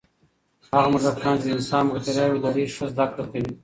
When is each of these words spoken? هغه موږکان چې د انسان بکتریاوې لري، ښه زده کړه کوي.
هغه 0.75 0.87
موږکان 0.93 1.35
چې 1.39 1.45
د 1.47 1.49
انسان 1.57 1.83
بکتریاوې 1.87 2.39
لري، 2.45 2.63
ښه 2.75 2.85
زده 2.91 3.05
کړه 3.11 3.23
کوي. 3.31 3.51